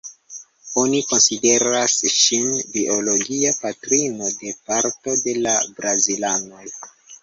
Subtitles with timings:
[0.83, 6.71] Oni konsideras ŝin biologia patrino de parto de la brazilanoj.